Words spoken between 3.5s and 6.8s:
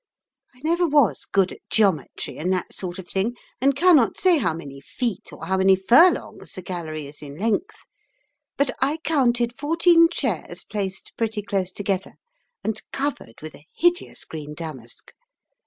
and cannot say how many feet or how many furlongs the